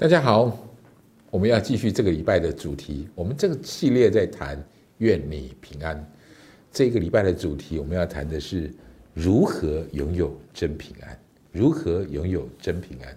[0.00, 0.58] 大家好，
[1.30, 3.06] 我们要继续这个礼拜的主题。
[3.14, 4.58] 我们这个系列在谈
[4.96, 6.10] “愿你平安”。
[6.72, 8.72] 这个礼拜的主题，我们要谈的是
[9.12, 11.20] 如何拥有真平安。
[11.52, 13.14] 如何拥有真平安？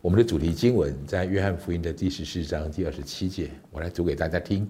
[0.00, 4.64] 我们的主题经文在约翰福音的第十四章第二十七节，我来读给大家听。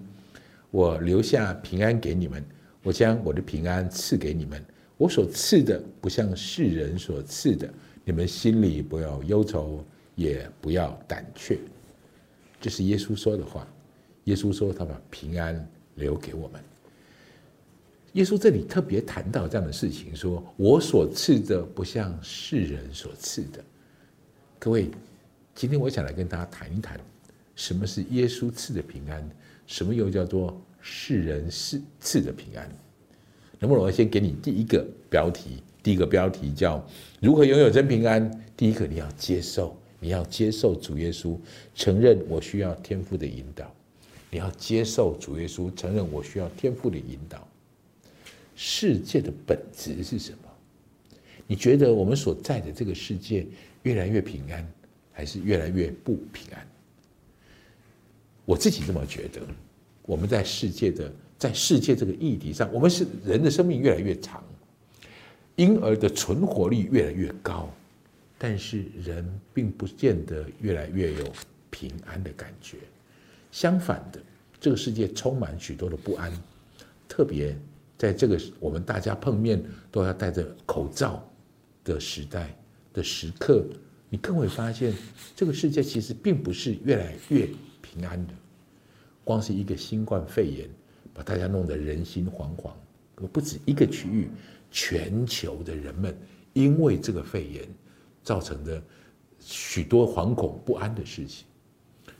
[0.71, 2.43] 我留下平安给你们，
[2.81, 4.59] 我将我的平安赐给你们。
[4.97, 7.71] 我所赐的不像世人所赐的，
[8.03, 9.85] 你们心里不要忧愁。
[10.19, 11.57] 也不要胆怯，
[12.59, 13.65] 这是耶稣说的话。
[14.25, 15.65] 耶稣说他把平安
[15.95, 16.61] 留给我们。
[18.13, 23.63] 耶稣这里特别谈到这样的事情，说我所赐的不像世人所赐的。
[24.59, 24.91] 各位，
[25.55, 26.99] 今天我想来跟大家谈一谈，
[27.55, 29.25] 什么是耶稣赐的平安，
[29.65, 32.69] 什么又叫做世人赐赐的平安？
[33.57, 35.63] 能不能我先给你第一个标题？
[35.81, 36.85] 第一个标题叫
[37.21, 38.29] 如何拥有真平安？
[38.57, 39.77] 第一个你要接受。
[39.99, 41.37] 你要接受主耶稣，
[41.75, 43.69] 承认我需要天赋的引导。
[44.31, 47.47] 你要接受主耶稣，承认我需要天赋的引导。
[48.55, 50.37] 世界的本质是什么？
[51.47, 53.45] 你觉得我们所在的这个世界
[53.83, 54.65] 越来越平安，
[55.11, 56.67] 还是越来越不平安？
[58.45, 59.41] 我自己这么觉得。
[60.03, 64.43] 我们在世界的在世界这个议题上，我们是人的生命越来越长，
[65.55, 67.69] 婴儿的存活率越来越高。
[68.41, 71.25] 但是人并不见得越来越有
[71.69, 72.77] 平安的感觉，
[73.51, 74.21] 相反的，
[74.61, 76.31] 这个世界充满许多的不安，
[77.05, 77.53] 特别
[77.97, 81.21] 在这个我们大家碰面都要戴着口罩
[81.83, 82.55] 的时代
[82.93, 83.65] 的时刻，
[84.09, 84.93] 你更会发现
[85.35, 87.45] 这个世界其实并不是越来越
[87.81, 88.33] 平安的。
[89.25, 90.69] 光是一个新冠肺炎，
[91.13, 92.71] 把大家弄得人心惶惶，
[93.33, 94.29] 不止一个区域，
[94.71, 96.17] 全球的人们
[96.53, 97.67] 因为这个肺炎。
[98.23, 98.81] 造成的
[99.39, 101.45] 许多惶恐不安的事情，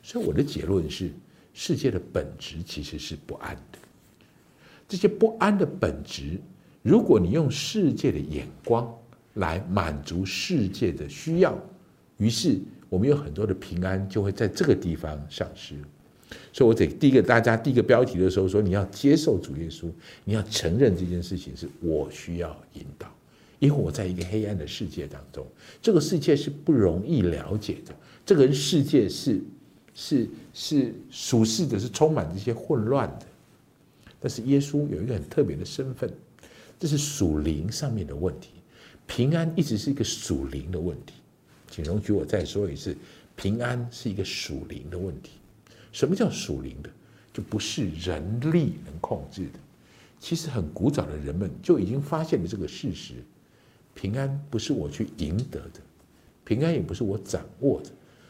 [0.01, 1.11] 所以我的结论是：
[1.53, 3.79] 世界的本质其实是不安的。
[4.87, 6.39] 这些不安的本质，
[6.81, 8.91] 如果你用世界的眼光
[9.35, 11.55] 来满足世界的需要，
[12.17, 12.59] 于是
[12.89, 15.75] 我们有很多的平安就会在这个地方丧失。
[16.53, 19.91] 所以我得第一个大家第一个标题的时候说：你要接受主耶稣，
[20.23, 23.11] 你要承认这件事情是我需要引导。
[23.59, 25.45] 因为我在一个黑暗的世界当中，
[25.81, 27.93] 这个世界是不容易了解的。
[28.25, 29.41] 这个世界是
[29.93, 33.25] 是是属世的，是充满这些混乱的。
[34.19, 36.11] 但是耶稣有一个很特别的身份，
[36.79, 38.49] 这是属灵上面的问题。
[39.07, 41.13] 平安一直是一个属灵的问题。
[41.69, 42.95] 请容许我再说一次，
[43.35, 45.31] 平安是一个属灵的问题。
[45.91, 46.89] 什么叫属灵的？
[47.33, 49.59] 就不是人力能控制的。
[50.19, 53.15] 其实很古早的人们就已经发现了这个事实。
[53.99, 55.81] 平安不是我去赢得的，
[56.45, 57.89] 平安也不是我掌握的，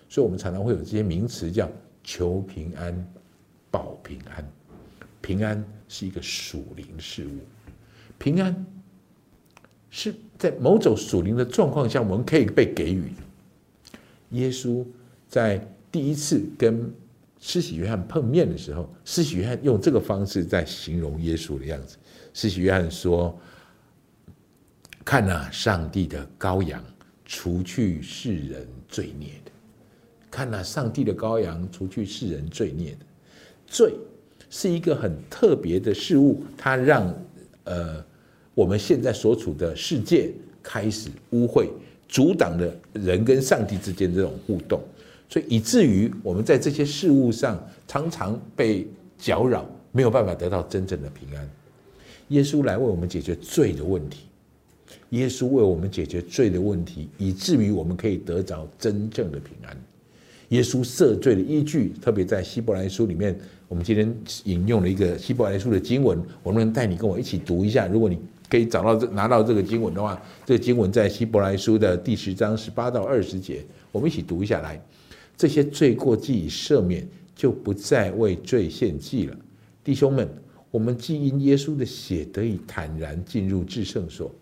[0.09, 1.69] 所以，我们常常会有这些名词叫
[2.03, 3.13] 求平安、
[3.69, 4.43] 保平安。
[5.21, 7.37] 平安是一个属灵事物，
[8.17, 8.65] 平安
[9.91, 13.21] 是在某种属灵的状况下，我们可以被给予的。
[14.31, 14.83] 耶稣
[15.27, 16.91] 在第一次跟
[17.39, 21.95] 施洗约翰碰面的时候，施洗约翰用这个方式在形容耶稣的样子。
[22.33, 23.39] 施洗约翰说。
[25.09, 26.79] 看那上帝的羔羊，
[27.25, 29.51] 除去世人罪孽的；
[30.29, 32.97] 看那上帝的羔羊，除去世人罪孽的。
[33.65, 33.95] 罪
[34.51, 37.11] 是一个很特别的事物，它让
[37.63, 38.05] 呃
[38.53, 40.31] 我们现在所处的世界
[40.61, 41.67] 开始污秽，
[42.07, 44.79] 阻挡了人跟上帝之间这种互动，
[45.27, 48.87] 所以以至于我们在这些事物上常常被
[49.17, 51.49] 搅扰，没有办法得到真正的平安。
[52.27, 54.28] 耶稣来为我们解决罪的问题。
[55.09, 59.75] 耶稣为我们解决罪的问题，以至于我们可以得着真正的平安。
[60.49, 63.37] 耶稣赦罪的依据，特别在希伯来书里面，
[63.67, 64.15] 我们今天
[64.45, 67.87] 引用了一个希伯来书的经文，我们能带你跟我一起读一下。
[67.87, 74.81] 如果你可以找到这拿到这个经文的话，这个经文在希伯来书的第十章十八到二十节，我们一起读一下来。
[75.37, 79.37] 这些罪过既已赦免，就不再为罪献祭了。
[79.83, 80.27] 弟兄们，
[80.71, 84.33] 我们既因耶稣的血得以坦然进入至圣所。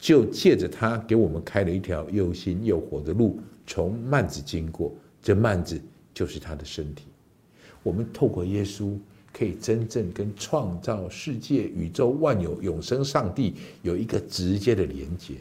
[0.00, 4.92] 就借着他给我们开了一条又新又活的路，从幔子经过，
[5.22, 5.80] 这幔子
[6.14, 7.04] 就是他的身体。
[7.82, 8.96] 我们透过耶稣，
[9.30, 15.34] 可以真正跟创造世界、宇宙万有、永生上帝有一个直接的连接。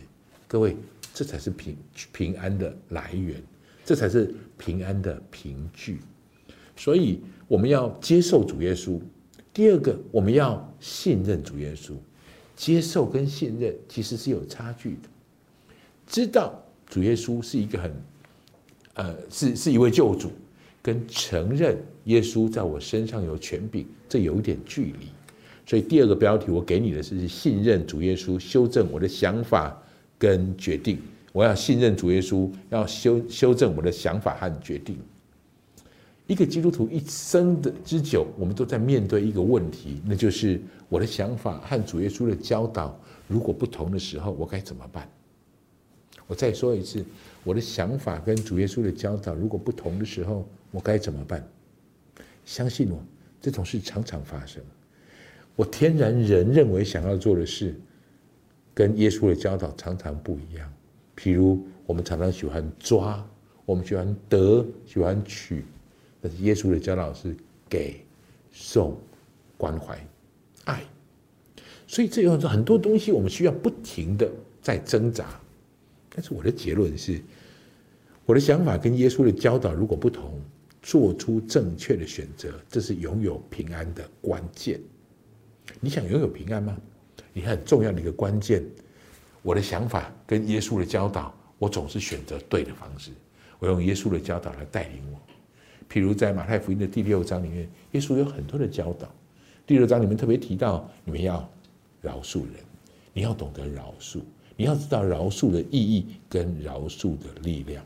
[0.46, 0.76] 各位，
[1.14, 1.78] 这才是平
[2.12, 3.42] 平安的来源，
[3.86, 6.00] 这才是平安的凭据。
[6.76, 9.00] 所以，我们要接受主耶稣。
[9.54, 11.94] 第二个，我们要信任主耶稣。
[12.60, 15.10] 接受跟信任其实是有差距的。
[16.06, 17.90] 知道主耶稣是一个很
[18.96, 20.30] 呃，是是一位救主，
[20.82, 25.08] 跟承认耶稣在我身上有权柄，这有一点距离。
[25.66, 29.82] 所以第二个标题我给你的是信任主耶稣，修正我的想法
[30.18, 31.00] 跟决定。
[31.32, 34.98] 我要信任主耶稣，要修修正我的想法和决定。
[36.30, 42.96] 一个基督徒一生的之久，我们都在面对一个问题，那就是我的想法和主耶稣的教导
[43.28, 45.10] 如果不同的时候，我该怎么办？
[46.28, 47.04] 我再说一次，
[47.44, 51.44] 我的想法跟主耶稣的教导如果不同的时候，我该怎么办？
[52.46, 53.04] 相信我，
[53.42, 54.62] 这种事常常发生。
[55.56, 57.74] 我天然人认为想要做的事，
[58.76, 60.72] 跟耶稣的教导常常不一样。
[61.18, 63.28] 譬如，我们常常喜欢抓，
[63.66, 65.66] 我们喜欢得，喜欢取。
[66.22, 67.36] 但是耶稣的教导是
[67.68, 68.04] 给、
[68.52, 68.98] 送、
[69.58, 69.98] 关怀、
[70.66, 70.84] 爱，
[71.88, 74.30] 所以这有很多东西我们需要不停的
[74.62, 75.40] 在挣扎。
[76.10, 77.22] 但是我的结论是，
[78.26, 80.42] 我的想法跟耶稣的教导如果不同，
[80.82, 84.80] 做出正确的选择，这是拥有平安的关键。
[85.80, 86.78] 你想拥有平安吗？
[87.32, 88.66] 你很重要的一个关键，
[89.42, 93.12] 我的想法跟耶稣的教导，我总是选择对的方式，
[93.60, 95.20] 我用耶稣的教导来带领我。
[95.92, 99.10] 譬如在马太福音的第六章里面，耶稣有很多的教导。
[99.66, 101.48] 第六章里面特别提到，你们要
[102.02, 102.54] 饶恕人，
[103.14, 104.20] 你要懂得饶恕，
[104.56, 107.84] 你要知道饶恕的意义跟饶恕的力量。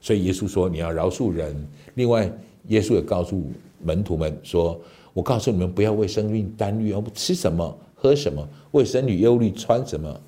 [0.00, 1.66] 所以耶稣说你要饶恕人。
[1.94, 2.30] 另外，
[2.68, 3.50] 耶稣也告诉
[3.82, 4.80] 门徒们说
[5.14, 10.20] ：“我告诉你们，不要为生命担忧，吃什么喝什么；为生女忧虑穿什么。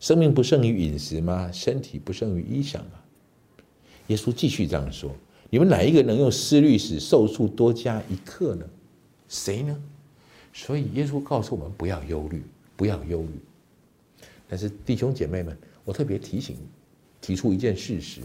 [0.00, 1.50] 生命不胜于饮食吗？
[1.52, 2.92] 身体不胜于衣裳吗？”
[4.08, 5.10] 耶稣继续这样说。
[5.50, 8.66] 你们哪一个能用思虑使寿数多加一刻呢？
[9.28, 9.76] 谁呢？
[10.52, 12.42] 所以耶稣告诉我们不要忧虑，
[12.76, 14.26] 不要忧虑。
[14.48, 16.56] 但是弟兄姐妹们，我特别提醒、
[17.20, 18.20] 提出一件事实：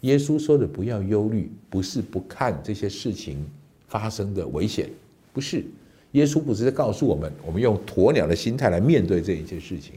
[0.00, 3.46] 耶稣说的不要忧虑，不是不看这些事情
[3.86, 4.90] 发生的危险，
[5.32, 5.64] 不是。
[6.12, 9.94] 耶稣不是在告诉我们，我们用鸵鸟的心态来面对这一件事情。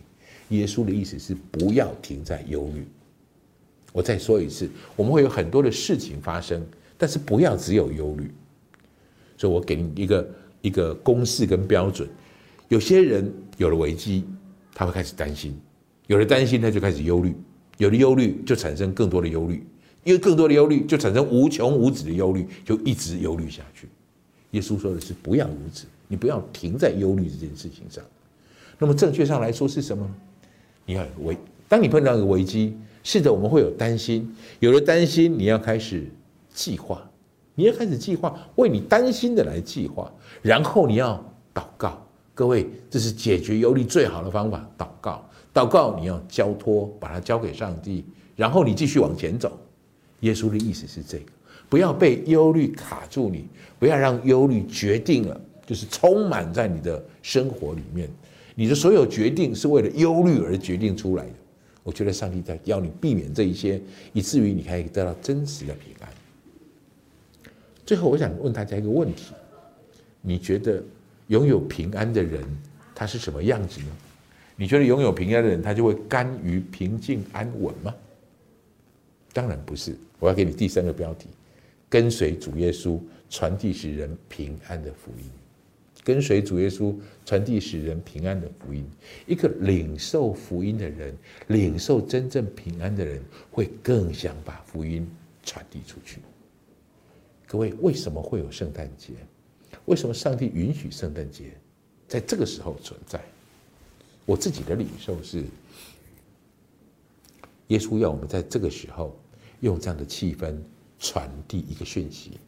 [0.50, 2.86] 耶稣的意思是不要停在忧虑。
[3.94, 6.66] 我再说一次，我们会有很多的事情发生，
[6.98, 8.32] 但是不要只有忧虑。
[9.38, 10.30] 所以我给你一个
[10.62, 12.08] 一个公式跟标准：
[12.70, 14.24] 有些人有了危机，
[14.74, 15.52] 他会开始担心；
[16.08, 17.32] 有了担心，他就开始忧虑；
[17.80, 19.58] 有了忧虑，就产生更多的忧虑；
[20.06, 23.90] 因为更多的忧虑，就产生无穷无止的忧虑，就一直忧虑下去。
[24.52, 28.02] 耶稣说的是不要如此，你不要停在忧虑这件事情上。
[28.80, 30.10] 那么正确上来说是什么？
[30.86, 31.36] 你要危，
[31.68, 32.78] 当你碰到一个危机。
[33.04, 36.08] 是的，我们会有担心，有了担心，你要开始
[36.54, 37.02] 计划，
[37.56, 40.12] 你要开始计划，为你担心的来计划，
[40.42, 42.06] 然后你要祷告。
[42.34, 44.68] 各位，这是解决忧虑最好的方法。
[44.78, 48.06] 祷告，祷告，你要交托，把它交给上帝，
[48.36, 49.60] 然后你继续往前走。
[50.22, 51.32] 耶稣的意思是这个，
[51.68, 58.10] 不要被忧虑卡住你，不要让忧虑决定了，就是充满在你的生活里面。
[58.56, 61.34] 你的所有决定是为了忧虑而决定出来的。
[61.84, 63.82] 我觉得上帝在要你避免这一些，
[64.14, 66.10] 以至于你可以得到真实的平安。
[67.86, 69.34] 最后，我想问大家一个问题：
[70.22, 70.84] 你觉得
[71.28, 72.44] 拥有平安的人
[72.94, 73.88] 他是什么样子呢？
[74.56, 77.94] 你觉得拥有平安的人他就会甘于平静安稳吗？
[79.34, 79.96] 当然不是。
[80.20, 81.28] 我要给你第三个标题：
[81.90, 85.24] 跟随主耶稣，传递使人平安的福音。
[86.04, 88.84] 跟随主耶稣传递使人平安的福音，
[89.28, 91.16] 一个领受福音的人，
[91.48, 95.08] 领受真正平安的人，会更想把福音
[95.44, 96.20] 传递出去。
[97.48, 99.14] 各位，为什么会有圣诞节？
[99.86, 101.52] 为什么上帝允许圣诞节
[102.08, 103.22] 在这个时候存在？
[104.26, 105.44] 我自己的领受是，
[107.68, 109.18] 耶稣要我们在这个时候
[109.60, 110.56] 用这样的气氛
[111.00, 112.40] 传递一个讯息，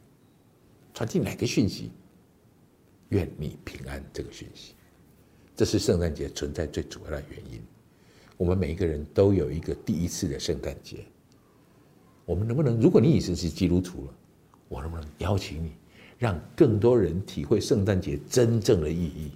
[0.94, 1.92] 传递哪个讯息？
[3.14, 4.74] 愿你平安，这个讯息，
[5.56, 7.62] 这是圣诞节存在最主要的原因。
[8.38, 11.06] 我们每一个人都有一个第一次的圣诞节。
[12.26, 14.14] 我们能不能，如果你已经是基督徒了，
[14.68, 15.74] 我能不能邀请你，
[16.18, 19.34] 让更多人体会圣诞节真正的意义？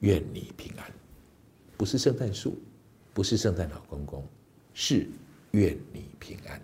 [0.00, 0.92] 愿你平安，
[1.76, 2.58] 不是圣诞树，
[3.14, 4.26] 不是圣诞老公公，
[4.74, 5.06] 是
[5.52, 6.60] 愿你平安。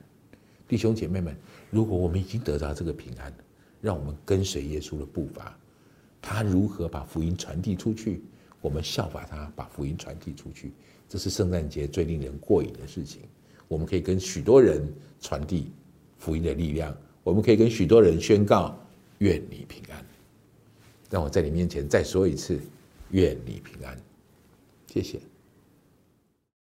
[0.67, 1.37] 弟兄姐妹们，
[1.71, 3.33] 如果我们已经得到这个平安，
[3.81, 5.57] 让我们跟随耶稣的步伐。
[6.29, 8.21] 他如何把福音传递出去？
[8.61, 10.73] 我们效法他，把福音传递出去。
[11.09, 13.21] 这是圣诞节最令人过瘾的事情。
[13.69, 15.71] 我们可以跟许多人传递
[16.19, 16.93] 福音的力量，
[17.23, 18.77] 我们可以跟许多人宣告：
[19.19, 20.05] 愿你平安。
[21.09, 22.59] 让我在你面前再说一次：
[23.13, 23.97] 愿你平安。
[24.93, 25.21] 谢谢。